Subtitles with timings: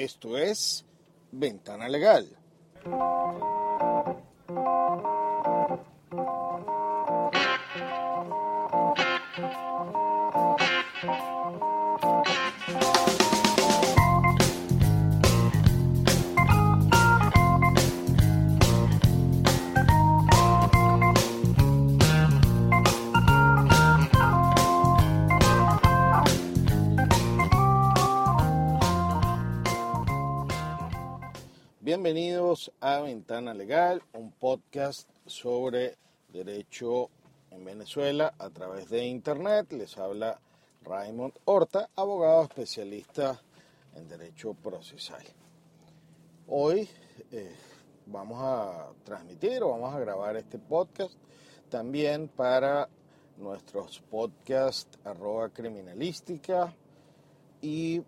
[0.00, 0.86] Esto es
[1.30, 2.26] Ventana Legal.
[31.90, 37.10] Bienvenidos a Ventana Legal, un podcast sobre derecho
[37.50, 39.72] en Venezuela a través de Internet.
[39.72, 40.40] Les habla
[40.84, 43.42] Raymond Horta, abogado especialista
[43.96, 45.24] en derecho procesal.
[46.46, 46.88] Hoy
[47.32, 47.56] eh,
[48.06, 51.14] vamos a transmitir o vamos a grabar este podcast
[51.70, 52.88] también para
[53.36, 56.72] nuestros podcasts arroba criminalística
[57.60, 58.00] y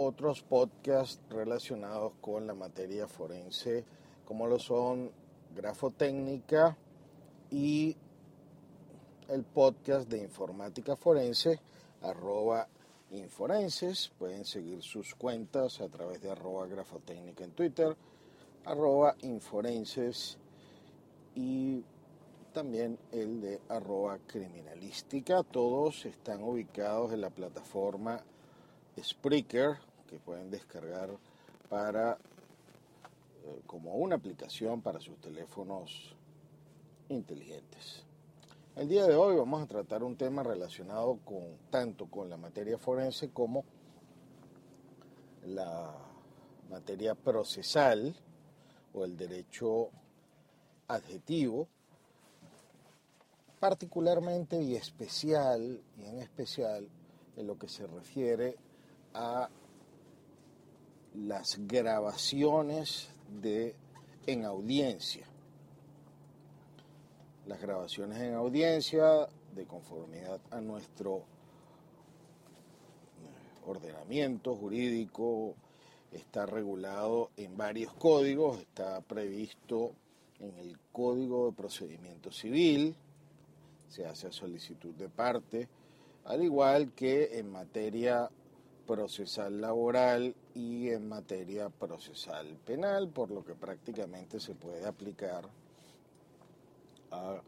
[0.00, 3.84] otros podcasts relacionados con la materia forense,
[4.24, 5.10] como lo son
[5.56, 6.76] Grafotécnica
[7.50, 7.96] y
[9.26, 11.60] el podcast de informática forense,
[12.00, 12.68] arroba
[13.10, 14.12] inforenses.
[14.20, 17.96] Pueden seguir sus cuentas a través de arroba grafotécnica en Twitter,
[18.66, 20.38] arroba inforenses
[21.34, 21.82] y
[22.52, 25.42] también el de arroba criminalística.
[25.42, 28.22] Todos están ubicados en la plataforma
[29.02, 31.10] Spreaker, que pueden descargar
[31.68, 32.14] para
[33.44, 36.16] eh, como una aplicación para sus teléfonos
[37.08, 38.04] inteligentes.
[38.74, 42.78] El día de hoy vamos a tratar un tema relacionado con tanto con la materia
[42.78, 43.64] forense como
[45.46, 45.94] la
[46.70, 48.14] materia procesal
[48.94, 49.90] o el derecho
[50.88, 51.68] adjetivo,
[53.58, 56.88] particularmente y especial y en especial
[57.36, 58.56] en lo que se refiere
[59.14, 59.48] a
[61.26, 63.08] las grabaciones
[63.40, 63.74] de
[64.26, 65.26] en audiencia.
[67.46, 71.24] Las grabaciones en audiencia de conformidad a nuestro
[73.66, 75.54] ordenamiento jurídico
[76.12, 79.92] está regulado en varios códigos, está previsto
[80.38, 82.94] en el Código de Procedimiento Civil,
[83.88, 85.68] se hace a solicitud de parte,
[86.26, 88.30] al igual que en materia
[88.86, 95.48] procesal laboral y en materia procesal penal, por lo que prácticamente se puede aplicar
[97.12, 97.40] a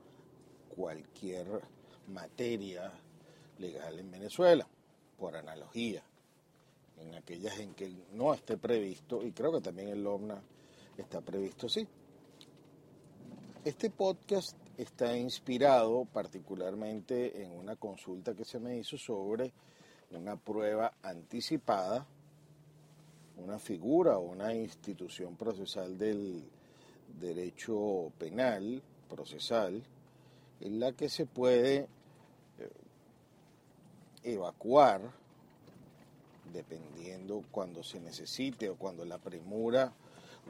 [0.76, 1.60] cualquier
[2.06, 2.92] materia
[3.58, 4.64] legal en Venezuela,
[5.18, 6.04] por analogía,
[6.98, 10.40] en aquellas en que no esté previsto, y creo que también el OMNA
[10.96, 11.84] está previsto, sí.
[13.64, 19.52] Este podcast está inspirado particularmente en una consulta que se me hizo sobre
[20.12, 22.06] una prueba anticipada,
[23.42, 26.42] una figura o una institución procesal del
[27.18, 29.82] derecho penal, procesal,
[30.60, 31.88] en la que se puede eh,
[34.22, 35.00] evacuar,
[36.52, 39.92] dependiendo cuando se necesite o cuando la premura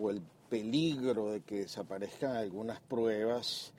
[0.01, 3.73] o el peligro de que desaparezcan algunas pruebas,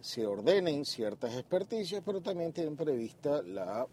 [0.00, 3.86] se ordenen ciertas experticias, pero también tienen prevista la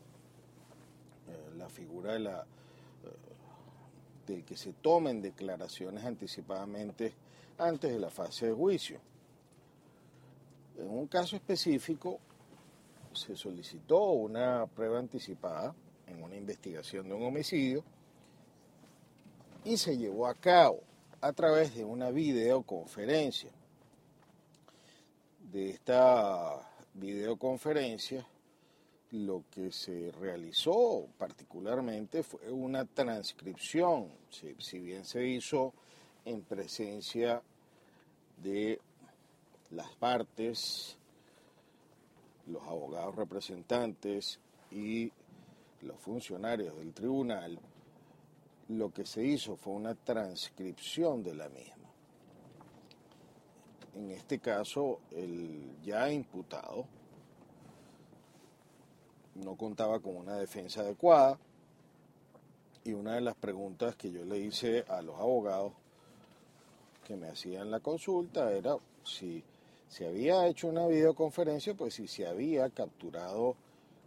[1.57, 2.45] la figura de la
[4.39, 7.13] que se tomen declaraciones anticipadamente
[7.57, 8.99] antes de la fase de juicio.
[10.77, 12.19] En un caso específico
[13.13, 15.75] se solicitó una prueba anticipada
[16.07, 17.83] en una investigación de un homicidio
[19.63, 20.81] y se llevó a cabo
[21.19, 23.51] a través de una videoconferencia.
[25.51, 28.25] De esta videoconferencia
[29.11, 35.73] lo que se realizó particularmente fue una transcripción, si, bien se hizo
[36.23, 37.41] en presencia
[38.41, 38.79] de
[39.71, 40.97] las partes,
[42.47, 44.39] los abogados representantes
[44.71, 45.11] y
[45.81, 47.59] los funcionarios del tribunal,
[48.69, 51.75] lo que se hizo fue una transcripción de la misma.
[53.95, 56.87] En este caso, el ya imputado
[59.41, 61.37] no contaba con una defensa adecuada
[62.83, 65.73] y una de las preguntas que yo le hice a los abogados
[67.05, 69.43] que me hacían la consulta era si
[69.87, 73.55] se había hecho una videoconferencia, pues si se había capturado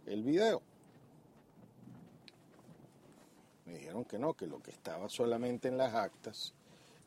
[0.07, 0.61] el video.
[3.65, 6.53] Me dijeron que no, que lo que estaba solamente en las actas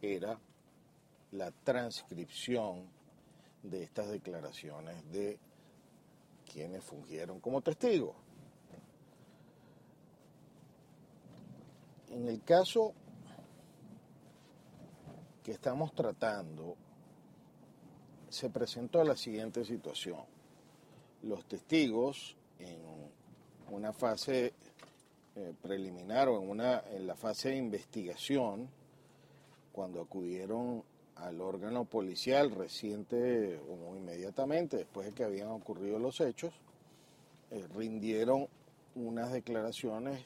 [0.01, 0.39] era
[1.33, 2.87] la transcripción
[3.63, 5.39] de estas declaraciones de
[6.59, 8.17] quienes fungieron como testigos.
[12.11, 12.95] En el caso
[15.45, 16.75] que estamos tratando,
[18.29, 20.25] se presentó la siguiente situación.
[21.23, 22.81] Los testigos en
[23.71, 24.53] una fase
[25.37, 28.69] eh, preliminar o en, una, en la fase de investigación,
[29.71, 30.83] cuando acudieron
[31.21, 36.53] al órgano policial reciente o inmediatamente después de que habían ocurrido los hechos,
[37.51, 38.47] eh, rindieron
[38.95, 40.25] unas declaraciones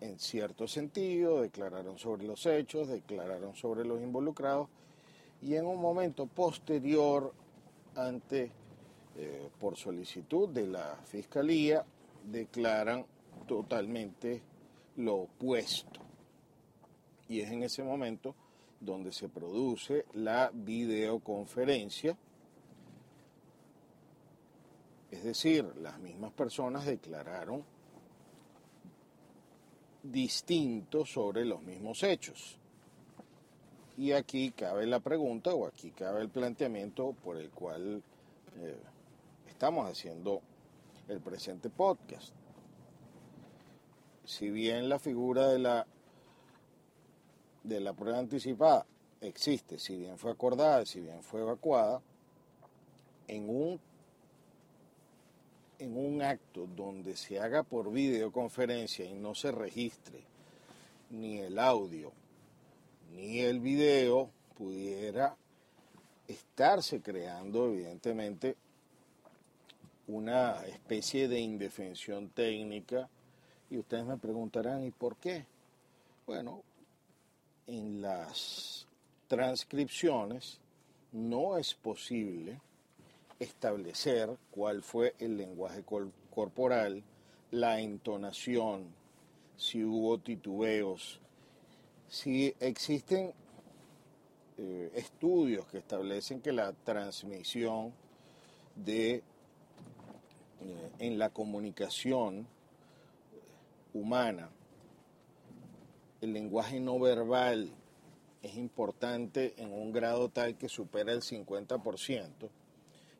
[0.00, 4.68] en cierto sentido, declararon sobre los hechos, declararon sobre los involucrados
[5.42, 7.32] y en un momento posterior,
[7.94, 8.50] ante,
[9.16, 11.84] eh, por solicitud de la Fiscalía,
[12.24, 13.04] declaran
[13.46, 14.42] totalmente
[14.96, 16.00] lo opuesto.
[17.28, 18.34] Y es en ese momento
[18.80, 22.16] donde se produce la videoconferencia,
[25.10, 27.64] es decir, las mismas personas declararon
[30.02, 32.58] distinto sobre los mismos hechos.
[33.96, 38.02] Y aquí cabe la pregunta o aquí cabe el planteamiento por el cual
[38.56, 38.76] eh,
[39.48, 40.40] estamos haciendo
[41.08, 42.32] el presente podcast.
[44.24, 45.86] Si bien la figura de la
[47.68, 48.86] de la prueba anticipada
[49.20, 52.00] existe, si bien fue acordada, si bien fue evacuada,
[53.26, 53.80] en un,
[55.78, 60.22] en un acto donde se haga por videoconferencia y no se registre
[61.10, 62.12] ni el audio
[63.14, 65.36] ni el video, pudiera
[66.26, 68.56] estarse creando evidentemente
[70.06, 73.08] una especie de indefensión técnica
[73.70, 75.46] y ustedes me preguntarán, ¿y por qué?
[76.26, 76.62] Bueno,
[77.68, 78.86] en las
[79.28, 80.58] transcripciones
[81.12, 82.60] no es posible
[83.38, 85.84] establecer cuál fue el lenguaje
[86.30, 87.04] corporal,
[87.50, 88.86] la entonación,
[89.56, 91.20] si hubo titubeos,
[92.08, 93.32] si existen
[94.56, 97.92] eh, estudios que establecen que la transmisión
[98.74, 99.22] de
[100.60, 102.46] eh, en la comunicación
[103.92, 104.48] humana
[106.20, 107.70] el lenguaje no verbal
[108.42, 112.30] es importante en un grado tal que supera el 50%.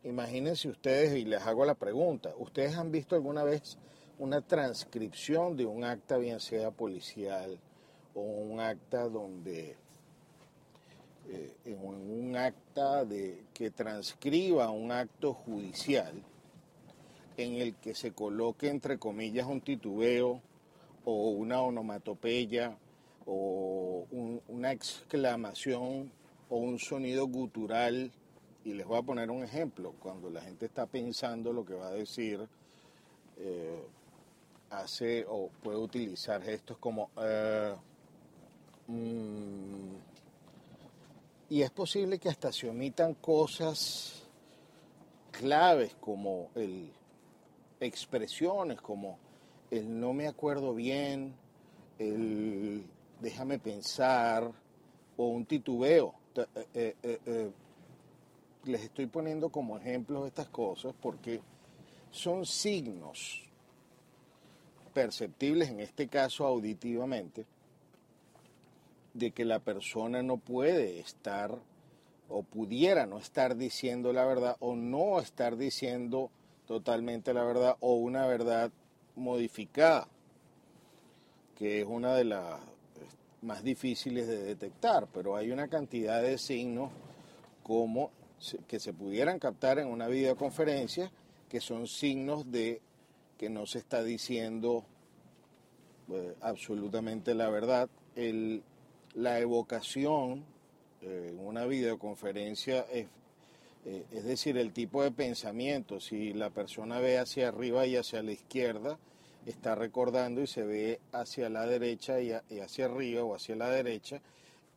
[0.04, 3.78] Imagínense ustedes, y les hago la pregunta, ¿ustedes han visto alguna vez
[4.18, 7.58] una transcripción de un acta, bien sea policial
[8.14, 9.76] o un acta donde,
[11.28, 16.14] eh, un acta de, que transcriba un acto judicial
[17.36, 20.40] en el que se coloque entre comillas un titubeo
[21.05, 22.76] o una onomatopeya
[23.29, 24.06] o
[24.47, 26.11] una exclamación
[26.49, 28.11] o un sonido gutural.
[28.65, 29.94] Y les voy a poner un ejemplo.
[30.01, 32.49] Cuando la gente está pensando lo que va a decir,
[33.37, 33.82] eh,
[34.70, 37.11] hace o puede utilizar gestos como...
[37.20, 37.75] Eh,
[38.89, 39.97] mm,
[41.51, 44.23] y es posible que hasta se omitan cosas
[45.31, 46.91] claves como el
[47.81, 49.19] expresiones como
[49.70, 51.35] el no me acuerdo bien,
[51.99, 52.85] el
[53.20, 54.51] déjame pensar,
[55.19, 56.15] o un titubeo.
[56.34, 57.51] Eh, eh, eh,
[58.65, 61.41] les estoy poniendo como ejemplos estas cosas porque
[62.10, 63.43] son signos
[64.94, 67.44] perceptibles, en este caso auditivamente,
[69.13, 71.58] de que la persona no puede estar
[72.29, 76.31] o pudiera no estar diciendo la verdad o no estar diciendo
[76.67, 78.70] totalmente la verdad o una verdad
[79.17, 80.06] modificada,
[81.56, 82.60] que es una de las
[83.42, 86.90] más difíciles de detectar, pero hay una cantidad de signos
[87.62, 88.10] como
[88.66, 91.10] que se pudieran captar en una videoconferencia
[91.48, 92.80] que son signos de
[93.36, 94.84] que no se está diciendo
[96.10, 97.88] eh, absolutamente la verdad.
[99.14, 100.44] La evocación
[101.02, 103.06] eh, en una videoconferencia es,
[103.84, 106.00] eh, es decir, el tipo de pensamiento.
[106.00, 108.98] Si la persona ve hacia arriba y hacia la izquierda,
[109.50, 114.20] está recordando y se ve hacia la derecha y, hacia arriba o hacia la derecha,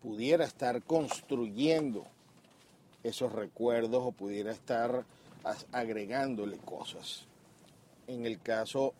[0.02, 2.06] pudiera estar construyendo
[3.04, 5.04] esos recuerdos o pudiera estar
[5.72, 7.26] agregándole cosas.
[8.08, 8.94] En el caso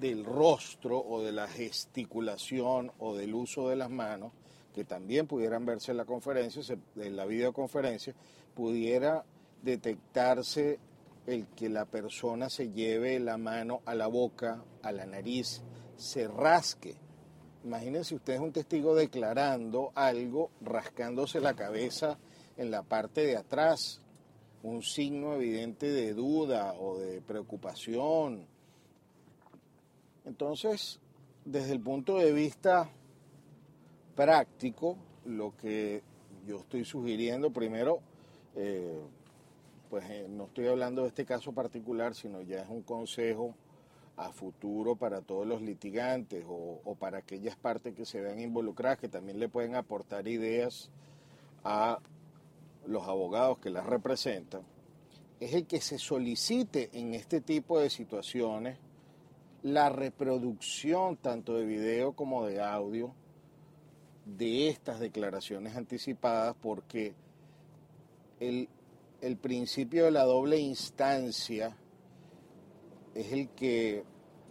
[0.00, 4.32] del rostro o de la gesticulación o del uso de las manos,
[4.74, 6.62] que también pudieran verse en la conferencia,
[6.96, 8.14] en la videoconferencia,
[8.54, 9.24] pudiera
[9.62, 10.78] detectarse
[11.28, 15.60] el que la persona se lleve la mano a la boca, a la nariz,
[15.96, 16.96] se rasque.
[17.64, 22.16] Imagínense ustedes un testigo declarando algo, rascándose la cabeza
[22.56, 24.00] en la parte de atrás,
[24.62, 28.46] un signo evidente de duda o de preocupación.
[30.24, 30.98] Entonces,
[31.44, 32.88] desde el punto de vista
[34.16, 36.02] práctico, lo que
[36.46, 38.00] yo estoy sugiriendo, primero,
[38.56, 38.98] eh,
[39.88, 43.54] pues eh, no estoy hablando de este caso particular, sino ya es un consejo
[44.16, 48.98] a futuro para todos los litigantes o, o, para aquellas partes que se vean involucradas,
[48.98, 50.90] que también le pueden aportar ideas
[51.62, 51.98] a
[52.86, 54.62] los abogados que las representan,
[55.40, 58.78] es el que se solicite en este tipo de situaciones
[59.62, 63.12] la reproducción tanto de video como de audio
[64.24, 67.14] de estas declaraciones anticipadas porque
[68.40, 68.68] el,
[69.20, 71.76] el principio de la doble instancia
[73.14, 74.04] es el que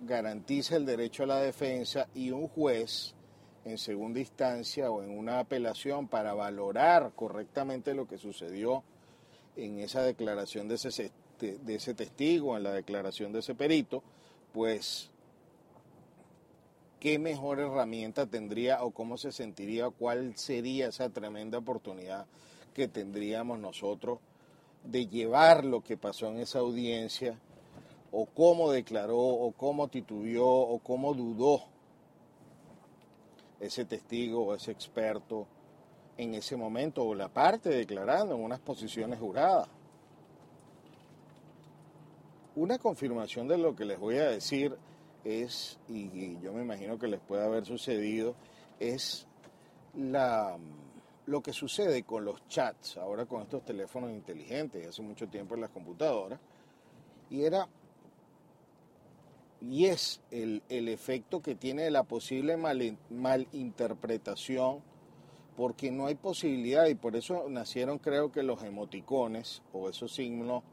[0.04, 3.16] garantiza el derecho a la defensa y un juez
[3.66, 8.84] en segunda instancia o en una apelación para valorar correctamente lo que sucedió
[9.56, 14.04] en esa declaración de ese, de ese testigo, en la declaración de ese perito,
[14.54, 15.10] pues
[17.00, 22.26] qué mejor herramienta tendría o cómo se sentiría, cuál sería esa tremenda oportunidad
[22.74, 24.20] que tendríamos nosotros
[24.84, 27.38] de llevar lo que pasó en esa audiencia,
[28.12, 31.64] o cómo declaró, o cómo titubeó, o cómo dudó
[33.60, 35.48] ese testigo o ese experto
[36.18, 39.68] en ese momento, o la parte declarando en unas posiciones juradas.
[42.56, 44.76] Una confirmación de lo que les voy a decir
[45.24, 48.34] es, y yo me imagino que les puede haber sucedido,
[48.80, 49.28] es
[49.96, 50.58] la,
[51.28, 55.62] lo que sucede con los chats, ahora con estos teléfonos inteligentes, hace mucho tiempo en
[55.62, 56.40] las computadoras,
[57.30, 57.68] y era
[59.60, 64.82] y es el, el, efecto que tiene la posible mal, malinterpretación,
[65.58, 70.64] porque no hay posibilidad, y por eso nacieron creo que los emoticones o esos signos,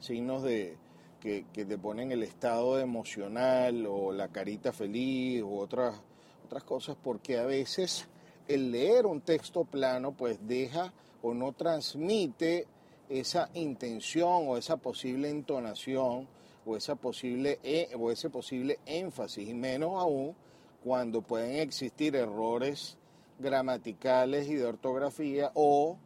[0.00, 0.76] signos de,
[1.20, 6.00] que, que te ponen el estado emocional o la carita feliz u otras,
[6.46, 8.08] otras cosas, porque a veces
[8.50, 10.92] el leer un texto plano pues deja
[11.22, 12.66] o no transmite
[13.08, 16.26] esa intención o esa posible entonación
[16.66, 20.34] o, esa posible, e, o ese posible énfasis, y menos aún
[20.82, 22.96] cuando pueden existir errores
[23.38, 25.96] gramaticales y de ortografía o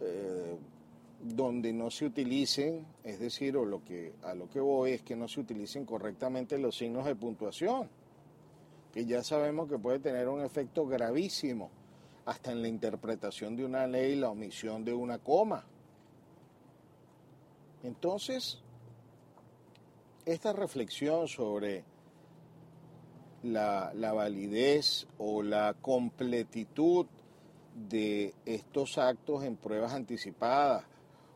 [0.00, 0.56] eh,
[1.22, 5.16] donde no se utilicen, es decir, o lo que, a lo que voy es que
[5.16, 7.88] no se utilicen correctamente los signos de puntuación,
[8.92, 11.70] que ya sabemos que puede tener un efecto gravísimo
[12.28, 15.64] hasta en la interpretación de una ley, la omisión de una coma.
[17.82, 18.58] Entonces,
[20.26, 21.84] esta reflexión sobre
[23.44, 27.06] la, la, validez o la completitud
[27.88, 30.84] de estos actos en pruebas anticipadas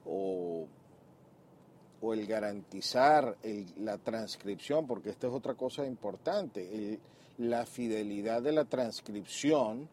[0.04, 0.66] o,
[2.02, 3.38] o el garantizar
[3.78, 7.00] la transcripción, porque esta es otra cosa importante,
[7.38, 9.88] la fidelidad de la transcripción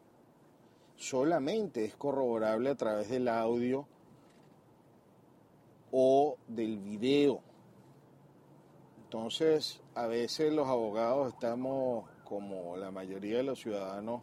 [0.99, 3.87] solamente es corroborable a través del audio
[5.91, 7.39] o del video.
[9.05, 14.21] Entonces, a veces los abogados estamos, como la mayoría de los ciudadanos,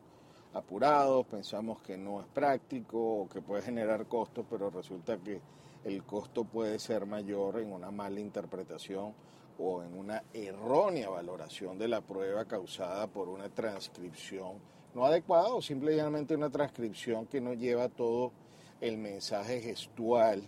[0.53, 5.41] apurados, pensamos que no es práctico o que puede generar costos, pero resulta que
[5.83, 9.15] el costo puede ser mayor en una mala interpretación
[9.59, 15.61] o en una errónea valoración de la prueba causada por una transcripción no adecuada o
[15.61, 18.33] simplemente una transcripción que no lleva todo
[18.81, 20.43] el mensaje gestual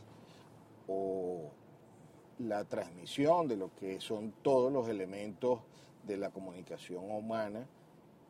[0.86, 1.50] o
[2.38, 5.60] la transmisión de lo que son todos los elementos
[6.02, 7.66] de la comunicación humana,